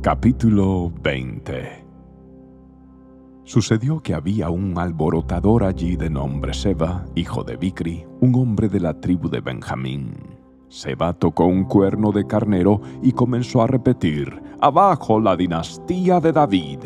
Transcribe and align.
Capítulo 0.00 0.92
20 1.02 1.84
Sucedió 3.42 4.00
que 4.00 4.14
había 4.14 4.48
un 4.48 4.78
alborotador 4.78 5.64
allí 5.64 5.96
de 5.96 6.08
nombre 6.08 6.54
Seba, 6.54 7.04
hijo 7.16 7.42
de 7.42 7.56
Bicri, 7.56 8.06
un 8.20 8.32
hombre 8.36 8.68
de 8.68 8.78
la 8.78 9.00
tribu 9.00 9.28
de 9.28 9.40
Benjamín. 9.40 10.14
Seba 10.68 11.14
tocó 11.14 11.46
un 11.46 11.64
cuerno 11.64 12.12
de 12.12 12.28
carnero 12.28 12.80
y 13.02 13.10
comenzó 13.10 13.60
a 13.60 13.66
repetir, 13.66 14.40
Abajo 14.60 15.18
la 15.18 15.36
dinastía 15.36 16.20
de 16.20 16.30
David. 16.30 16.78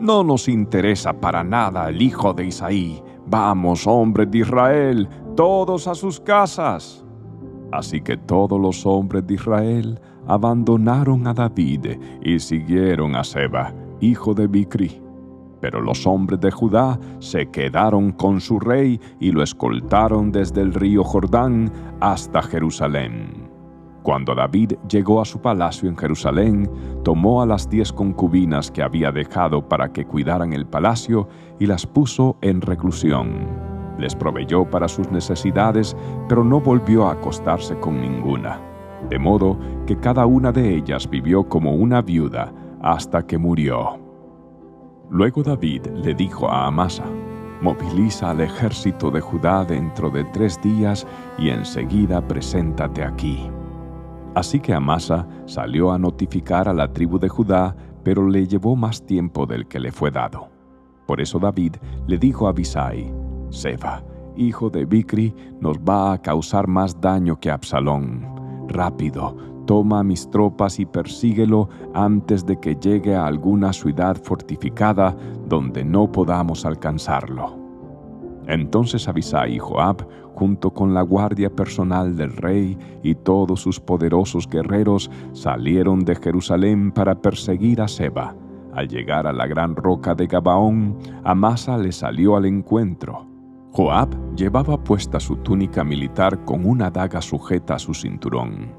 No 0.00 0.24
nos 0.24 0.48
interesa 0.48 1.12
para 1.12 1.44
nada 1.44 1.88
el 1.88 2.02
hijo 2.02 2.34
de 2.34 2.46
Isaí. 2.46 3.00
Vamos, 3.28 3.86
hombres 3.86 4.28
de 4.32 4.38
Israel, 4.38 5.08
todos 5.36 5.86
a 5.86 5.94
sus 5.94 6.18
casas. 6.18 7.04
Así 7.70 8.00
que 8.00 8.16
todos 8.16 8.60
los 8.60 8.84
hombres 8.86 9.24
de 9.24 9.34
Israel 9.34 10.00
abandonaron 10.26 11.26
a 11.26 11.34
David 11.34 11.98
y 12.22 12.38
siguieron 12.38 13.16
a 13.16 13.24
Seba, 13.24 13.72
hijo 14.00 14.34
de 14.34 14.46
Bicri. 14.46 15.02
Pero 15.60 15.80
los 15.80 16.06
hombres 16.06 16.40
de 16.40 16.50
Judá 16.50 16.98
se 17.18 17.46
quedaron 17.50 18.12
con 18.12 18.40
su 18.40 18.60
rey 18.60 19.00
y 19.20 19.32
lo 19.32 19.42
escoltaron 19.42 20.30
desde 20.30 20.60
el 20.60 20.74
río 20.74 21.02
Jordán 21.02 21.72
hasta 22.00 22.42
Jerusalén. 22.42 23.50
Cuando 24.02 24.34
David 24.34 24.74
llegó 24.88 25.20
a 25.20 25.24
su 25.24 25.40
palacio 25.40 25.88
en 25.88 25.96
Jerusalén, 25.96 26.70
tomó 27.02 27.42
a 27.42 27.46
las 27.46 27.68
diez 27.68 27.92
concubinas 27.92 28.70
que 28.70 28.82
había 28.82 29.10
dejado 29.10 29.68
para 29.68 29.92
que 29.92 30.04
cuidaran 30.04 30.52
el 30.52 30.66
palacio 30.66 31.28
y 31.58 31.66
las 31.66 31.86
puso 31.86 32.36
en 32.42 32.60
reclusión 32.60 33.76
les 33.98 34.14
proveyó 34.14 34.68
para 34.68 34.88
sus 34.88 35.10
necesidades, 35.10 35.96
pero 36.28 36.44
no 36.44 36.60
volvió 36.60 37.06
a 37.06 37.12
acostarse 37.12 37.78
con 37.78 38.00
ninguna. 38.00 38.60
De 39.08 39.18
modo 39.18 39.58
que 39.86 39.96
cada 39.96 40.26
una 40.26 40.52
de 40.52 40.74
ellas 40.74 41.08
vivió 41.08 41.48
como 41.48 41.74
una 41.74 42.02
viuda 42.02 42.52
hasta 42.82 43.26
que 43.26 43.38
murió. 43.38 43.98
Luego 45.10 45.42
David 45.42 45.86
le 45.94 46.14
dijo 46.14 46.48
a 46.48 46.66
Amasa, 46.66 47.04
Moviliza 47.62 48.30
al 48.30 48.42
ejército 48.42 49.10
de 49.10 49.20
Judá 49.20 49.64
dentro 49.64 50.10
de 50.10 50.24
tres 50.24 50.60
días 50.60 51.06
y 51.38 51.48
enseguida 51.48 52.20
preséntate 52.26 53.02
aquí. 53.02 53.50
Así 54.34 54.60
que 54.60 54.74
Amasa 54.74 55.26
salió 55.46 55.90
a 55.90 55.98
notificar 55.98 56.68
a 56.68 56.74
la 56.74 56.92
tribu 56.92 57.18
de 57.18 57.30
Judá, 57.30 57.74
pero 58.02 58.28
le 58.28 58.46
llevó 58.46 58.76
más 58.76 59.04
tiempo 59.04 59.46
del 59.46 59.66
que 59.66 59.80
le 59.80 59.90
fue 59.90 60.10
dado. 60.10 60.50
Por 61.06 61.20
eso 61.20 61.38
David 61.38 61.76
le 62.06 62.18
dijo 62.18 62.46
a 62.46 62.50
Abisai, 62.50 63.10
Seba, 63.48 64.04
hijo 64.36 64.68
de 64.68 64.84
Bicri, 64.84 65.34
nos 65.58 65.78
va 65.78 66.12
a 66.12 66.20
causar 66.20 66.66
más 66.66 67.00
daño 67.00 67.40
que 67.40 67.50
Absalón. 67.50 68.35
Rápido, 68.68 69.36
toma 69.66 70.02
mis 70.02 70.30
tropas 70.30 70.78
y 70.78 70.86
persíguelo 70.86 71.68
antes 71.94 72.46
de 72.46 72.58
que 72.58 72.76
llegue 72.76 73.14
a 73.14 73.26
alguna 73.26 73.72
ciudad 73.72 74.16
fortificada 74.22 75.16
donde 75.48 75.84
no 75.84 76.10
podamos 76.10 76.64
alcanzarlo. 76.64 77.56
Entonces 78.46 79.08
Abisai 79.08 79.56
y 79.56 79.58
Joab, 79.58 80.06
junto 80.34 80.72
con 80.72 80.94
la 80.94 81.02
guardia 81.02 81.50
personal 81.50 82.16
del 82.16 82.36
rey 82.36 82.78
y 83.02 83.14
todos 83.14 83.60
sus 83.60 83.80
poderosos 83.80 84.48
guerreros, 84.48 85.10
salieron 85.32 86.04
de 86.04 86.14
Jerusalén 86.14 86.92
para 86.92 87.20
perseguir 87.20 87.80
a 87.80 87.88
Seba. 87.88 88.34
Al 88.72 88.88
llegar 88.88 89.26
a 89.26 89.32
la 89.32 89.46
gran 89.46 89.74
roca 89.74 90.14
de 90.14 90.26
Gabaón, 90.26 90.96
Amasa 91.24 91.76
le 91.78 91.90
salió 91.90 92.36
al 92.36 92.44
encuentro 92.44 93.35
Joab 93.76 94.34
llevaba 94.34 94.82
puesta 94.82 95.20
su 95.20 95.36
túnica 95.36 95.84
militar 95.84 96.46
con 96.46 96.64
una 96.64 96.90
daga 96.90 97.20
sujeta 97.20 97.74
a 97.74 97.78
su 97.78 97.92
cinturón. 97.92 98.72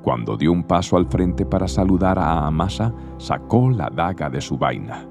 Cuando 0.00 0.36
dio 0.36 0.52
un 0.52 0.62
paso 0.62 0.96
al 0.96 1.06
frente 1.06 1.44
para 1.44 1.66
saludar 1.66 2.20
a 2.20 2.46
Amasa, 2.46 2.94
sacó 3.18 3.68
la 3.68 3.90
daga 3.90 4.30
de 4.30 4.40
su 4.40 4.56
vaina. 4.56 5.08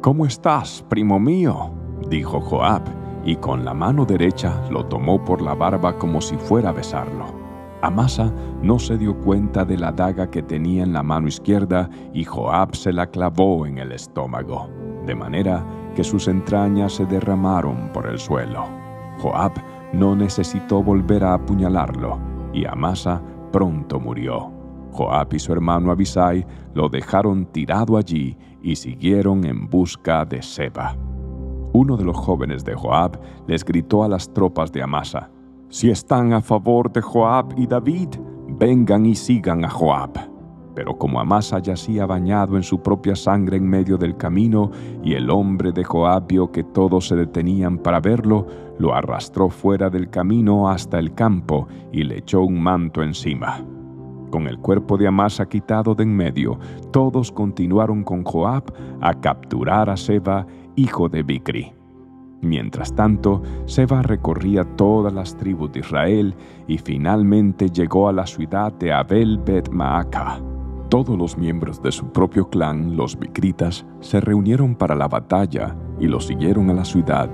¿Cómo 0.00 0.24
estás, 0.24 0.82
primo 0.88 1.20
mío? 1.20 1.70
dijo 2.08 2.40
Joab, 2.40 2.80
y 3.26 3.36
con 3.36 3.62
la 3.62 3.74
mano 3.74 4.06
derecha 4.06 4.62
lo 4.70 4.86
tomó 4.86 5.22
por 5.22 5.42
la 5.42 5.54
barba 5.54 5.98
como 5.98 6.22
si 6.22 6.38
fuera 6.38 6.70
a 6.70 6.72
besarlo. 6.72 7.26
Amasa 7.82 8.32
no 8.62 8.78
se 8.78 8.96
dio 8.96 9.18
cuenta 9.18 9.66
de 9.66 9.76
la 9.76 9.92
daga 9.92 10.30
que 10.30 10.42
tenía 10.42 10.82
en 10.82 10.94
la 10.94 11.02
mano 11.02 11.28
izquierda 11.28 11.90
y 12.14 12.24
Joab 12.24 12.74
se 12.74 12.94
la 12.94 13.08
clavó 13.08 13.66
en 13.66 13.76
el 13.76 13.92
estómago, 13.92 14.70
de 15.04 15.14
manera 15.14 15.62
que 15.94 16.04
sus 16.04 16.28
entrañas 16.28 16.94
se 16.94 17.06
derramaron 17.06 17.90
por 17.92 18.06
el 18.06 18.18
suelo. 18.18 18.64
Joab 19.18 19.52
no 19.92 20.16
necesitó 20.16 20.82
volver 20.82 21.24
a 21.24 21.34
apuñalarlo, 21.34 22.18
y 22.52 22.66
Amasa 22.66 23.22
pronto 23.52 24.00
murió. 24.00 24.50
Joab 24.92 25.34
y 25.34 25.38
su 25.38 25.52
hermano 25.52 25.90
Abisai 25.90 26.46
lo 26.74 26.88
dejaron 26.88 27.46
tirado 27.46 27.96
allí 27.96 28.36
y 28.62 28.76
siguieron 28.76 29.44
en 29.44 29.68
busca 29.68 30.24
de 30.24 30.42
Seba. 30.42 30.96
Uno 31.72 31.96
de 31.96 32.04
los 32.04 32.16
jóvenes 32.16 32.64
de 32.64 32.74
Joab 32.74 33.18
les 33.46 33.64
gritó 33.64 34.04
a 34.04 34.08
las 34.08 34.32
tropas 34.32 34.70
de 34.72 34.82
Amasa, 34.82 35.30
Si 35.68 35.90
están 35.90 36.34
a 36.34 36.42
favor 36.42 36.92
de 36.92 37.00
Joab 37.00 37.54
y 37.56 37.66
David, 37.66 38.10
vengan 38.46 39.06
y 39.06 39.14
sigan 39.14 39.64
a 39.64 39.70
Joab. 39.70 40.31
Pero 40.74 40.96
como 40.96 41.20
Amasa 41.20 41.58
yacía 41.58 42.06
bañado 42.06 42.56
en 42.56 42.62
su 42.62 42.82
propia 42.82 43.14
sangre 43.14 43.56
en 43.58 43.68
medio 43.68 43.98
del 43.98 44.16
camino, 44.16 44.70
y 45.02 45.14
el 45.14 45.30
hombre 45.30 45.72
de 45.72 45.84
Joab 45.84 46.26
vio 46.26 46.50
que 46.50 46.64
todos 46.64 47.08
se 47.08 47.16
detenían 47.16 47.78
para 47.78 48.00
verlo, 48.00 48.46
lo 48.78 48.94
arrastró 48.94 49.48
fuera 49.48 49.90
del 49.90 50.08
camino 50.08 50.68
hasta 50.68 50.98
el 50.98 51.14
campo 51.14 51.68
y 51.92 52.04
le 52.04 52.18
echó 52.18 52.42
un 52.42 52.62
manto 52.62 53.02
encima. 53.02 53.64
Con 54.30 54.46
el 54.46 54.58
cuerpo 54.58 54.96
de 54.96 55.06
Amasa 55.06 55.46
quitado 55.46 55.94
de 55.94 56.04
en 56.04 56.16
medio, 56.16 56.58
todos 56.90 57.30
continuaron 57.30 58.02
con 58.02 58.24
Joab 58.24 58.64
a 59.02 59.12
capturar 59.20 59.90
a 59.90 59.96
Seba, 59.98 60.46
hijo 60.74 61.10
de 61.10 61.22
Bicri. 61.22 61.72
Mientras 62.40 62.94
tanto, 62.94 63.42
Seba 63.66 64.02
recorría 64.02 64.64
todas 64.76 65.12
las 65.12 65.36
tribus 65.36 65.70
de 65.72 65.80
Israel 65.80 66.34
y 66.66 66.78
finalmente 66.78 67.68
llegó 67.68 68.08
a 68.08 68.12
la 68.12 68.26
ciudad 68.26 68.72
de 68.72 68.92
Abel 68.92 69.38
Bet 69.38 69.68
Maaca. 69.68 70.40
Todos 70.92 71.16
los 71.16 71.38
miembros 71.38 71.80
de 71.80 71.90
su 71.90 72.12
propio 72.12 72.50
clan, 72.50 72.98
los 72.98 73.18
Bicritas, 73.18 73.86
se 74.00 74.20
reunieron 74.20 74.74
para 74.74 74.94
la 74.94 75.08
batalla 75.08 75.74
y 75.98 76.06
lo 76.06 76.20
siguieron 76.20 76.68
a 76.68 76.74
la 76.74 76.84
ciudad. 76.84 77.30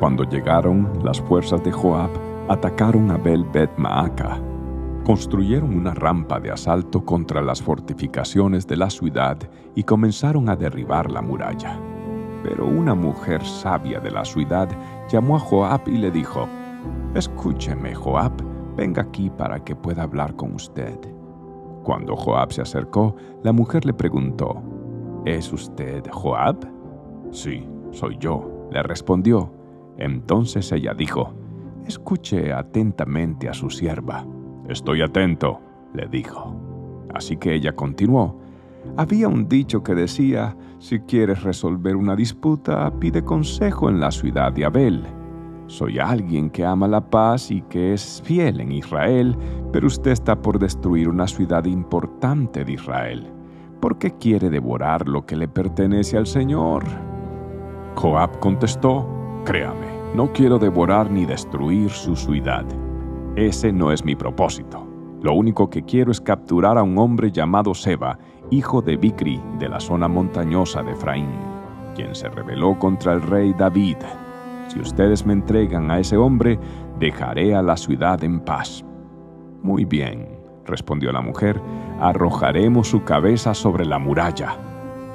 Cuando 0.00 0.24
llegaron, 0.24 0.90
las 1.04 1.20
fuerzas 1.20 1.62
de 1.62 1.70
Joab 1.70 2.10
atacaron 2.48 3.12
a 3.12 3.16
Bel 3.16 3.44
Bet 3.44 3.70
Maaca. 3.76 4.42
Construyeron 5.04 5.76
una 5.76 5.94
rampa 5.94 6.40
de 6.40 6.50
asalto 6.50 7.04
contra 7.04 7.40
las 7.40 7.62
fortificaciones 7.62 8.66
de 8.66 8.76
la 8.76 8.90
ciudad 8.90 9.38
y 9.76 9.84
comenzaron 9.84 10.48
a 10.48 10.56
derribar 10.56 11.08
la 11.08 11.22
muralla. 11.22 11.80
Pero 12.42 12.66
una 12.66 12.96
mujer 12.96 13.44
sabia 13.44 14.00
de 14.00 14.10
la 14.10 14.24
ciudad 14.24 14.68
llamó 15.08 15.36
a 15.36 15.38
Joab 15.38 15.86
y 15.86 15.98
le 15.98 16.10
dijo, 16.10 16.48
Escúcheme, 17.14 17.94
Joab, 17.94 18.32
venga 18.76 19.02
aquí 19.02 19.30
para 19.30 19.62
que 19.62 19.76
pueda 19.76 20.02
hablar 20.02 20.34
con 20.34 20.52
usted. 20.56 21.17
Cuando 21.88 22.16
Joab 22.16 22.52
se 22.52 22.60
acercó, 22.60 23.16
la 23.42 23.50
mujer 23.50 23.86
le 23.86 23.94
preguntó, 23.94 24.62
¿Es 25.24 25.50
usted 25.54 26.04
Joab? 26.12 26.70
Sí, 27.30 27.66
soy 27.92 28.18
yo, 28.20 28.68
le 28.70 28.82
respondió. 28.82 29.50
Entonces 29.96 30.70
ella 30.70 30.92
dijo, 30.92 31.32
Escuche 31.86 32.52
atentamente 32.52 33.48
a 33.48 33.54
su 33.54 33.70
sierva. 33.70 34.26
Estoy 34.68 35.00
atento, 35.00 35.60
le 35.94 36.06
dijo. 36.08 36.54
Así 37.14 37.38
que 37.38 37.54
ella 37.54 37.74
continuó. 37.74 38.38
Había 38.98 39.28
un 39.28 39.48
dicho 39.48 39.82
que 39.82 39.94
decía, 39.94 40.58
si 40.80 41.00
quieres 41.00 41.42
resolver 41.42 41.96
una 41.96 42.14
disputa, 42.14 42.92
pide 43.00 43.24
consejo 43.24 43.88
en 43.88 43.98
la 43.98 44.10
ciudad 44.10 44.52
de 44.52 44.66
Abel. 44.66 45.06
Soy 45.68 45.98
alguien 45.98 46.48
que 46.48 46.64
ama 46.64 46.88
la 46.88 47.10
paz 47.10 47.50
y 47.50 47.60
que 47.60 47.92
es 47.92 48.22
fiel 48.24 48.58
en 48.60 48.72
Israel, 48.72 49.36
pero 49.70 49.86
usted 49.86 50.12
está 50.12 50.40
por 50.40 50.58
destruir 50.58 51.10
una 51.10 51.28
ciudad 51.28 51.66
importante 51.66 52.64
de 52.64 52.72
Israel. 52.72 53.30
¿Por 53.78 53.98
qué 53.98 54.12
quiere 54.12 54.48
devorar 54.48 55.06
lo 55.06 55.26
que 55.26 55.36
le 55.36 55.46
pertenece 55.46 56.16
al 56.16 56.26
Señor? 56.26 56.84
Joab 57.96 58.38
contestó, 58.38 59.06
Créame, 59.44 59.86
no 60.14 60.32
quiero 60.32 60.58
devorar 60.58 61.10
ni 61.10 61.26
destruir 61.26 61.90
su 61.90 62.16
ciudad. 62.16 62.64
Ese 63.36 63.70
no 63.70 63.92
es 63.92 64.02
mi 64.02 64.16
propósito. 64.16 64.86
Lo 65.20 65.34
único 65.34 65.68
que 65.68 65.82
quiero 65.82 66.10
es 66.10 66.20
capturar 66.22 66.78
a 66.78 66.82
un 66.82 66.96
hombre 66.96 67.30
llamado 67.30 67.74
Seba, 67.74 68.18
hijo 68.50 68.80
de 68.80 68.96
Bicri, 68.96 69.38
de 69.58 69.68
la 69.68 69.80
zona 69.80 70.08
montañosa 70.08 70.82
de 70.82 70.92
Efraín, 70.92 71.28
quien 71.94 72.14
se 72.14 72.30
rebeló 72.30 72.78
contra 72.78 73.12
el 73.12 73.20
rey 73.20 73.52
David 73.52 73.98
si 74.68 74.80
ustedes 74.80 75.26
me 75.26 75.32
entregan 75.32 75.90
a 75.90 75.98
ese 75.98 76.16
hombre, 76.16 76.58
dejaré 76.98 77.54
a 77.54 77.62
la 77.62 77.76
ciudad 77.76 78.22
en 78.22 78.40
paz. 78.40 78.84
Muy 79.62 79.84
bien, 79.84 80.28
respondió 80.66 81.12
la 81.12 81.20
mujer, 81.20 81.60
arrojaremos 82.00 82.88
su 82.88 83.02
cabeza 83.04 83.54
sobre 83.54 83.84
la 83.84 83.98
muralla. 83.98 84.56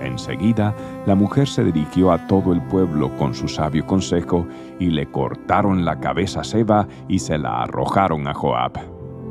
Enseguida, 0.00 0.74
la 1.06 1.14
mujer 1.14 1.46
se 1.46 1.64
dirigió 1.64 2.10
a 2.10 2.26
todo 2.26 2.52
el 2.52 2.60
pueblo 2.62 3.16
con 3.16 3.32
su 3.34 3.46
sabio 3.46 3.86
consejo 3.86 4.46
y 4.80 4.90
le 4.90 5.06
cortaron 5.06 5.84
la 5.84 6.00
cabeza 6.00 6.40
a 6.40 6.44
Seba 6.44 6.88
y 7.08 7.20
se 7.20 7.38
la 7.38 7.62
arrojaron 7.62 8.26
a 8.26 8.34
Joab. 8.34 8.72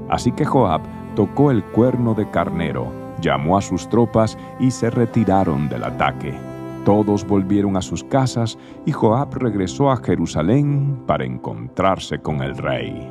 Así 0.09 0.31
que 0.31 0.45
Joab 0.45 0.81
tocó 1.15 1.51
el 1.51 1.63
cuerno 1.63 2.13
de 2.13 2.29
carnero 2.29 3.03
llamó 3.23 3.57
a 3.57 3.61
sus 3.61 3.89
tropas 3.89 4.37
y 4.59 4.69
se 4.69 4.89
retiraron 4.89 5.69
del 5.69 5.83
ataque. 5.85 6.52
Todos 6.85 7.25
volvieron 7.25 7.77
a 7.77 7.81
sus 7.81 8.03
casas 8.03 8.57
y 8.85 8.91
Joab 8.91 9.35
regresó 9.35 9.89
a 9.89 9.97
Jerusalén 9.97 11.01
para 11.07 11.23
encontrarse 11.23 12.19
con 12.19 12.41
el 12.41 12.57
rey. 12.57 13.09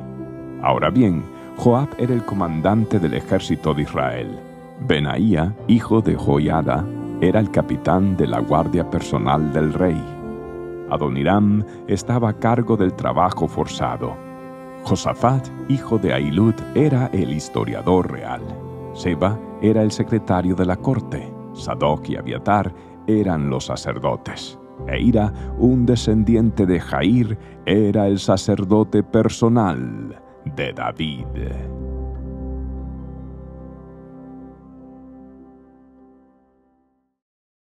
Ahora 0.61 0.91
bien, 0.91 1.23
Joab 1.57 1.89
era 1.97 2.13
el 2.13 2.23
comandante 2.23 2.99
del 2.99 3.15
ejército 3.15 3.73
de 3.73 3.81
Israel. 3.83 4.39
Benaía, 4.87 5.55
hijo 5.67 6.01
de 6.01 6.15
Joiada, 6.15 6.85
era 7.21 7.39
el 7.39 7.49
capitán 7.51 8.15
de 8.15 8.27
la 8.27 8.39
guardia 8.39 8.89
personal 8.89 9.51
del 9.53 9.73
rey. 9.73 10.01
Adoniram 10.89 11.63
estaba 11.87 12.29
a 12.29 12.33
cargo 12.33 12.77
del 12.77 12.93
trabajo 12.93 13.47
forzado. 13.47 14.15
Josafat, 14.83 15.47
hijo 15.69 15.97
de 15.97 16.13
Ailud, 16.13 16.53
era 16.75 17.07
el 17.13 17.33
historiador 17.33 18.11
real. 18.11 18.41
Seba 18.93 19.39
era 19.61 19.81
el 19.81 19.91
secretario 19.91 20.55
de 20.55 20.65
la 20.65 20.75
corte. 20.75 21.33
Sadoc 21.53 22.09
y 22.09 22.17
Abiatar 22.17 22.73
eran 23.07 23.49
los 23.49 23.65
sacerdotes. 23.65 24.59
Eira, 24.87 25.31
un 25.57 25.85
descendiente 25.85 26.65
de 26.65 26.79
Jair, 26.79 27.37
era 27.65 28.07
el 28.07 28.19
sacerdote 28.19 29.03
personal 29.03 30.21
de 30.55 30.73
David. 30.73 31.25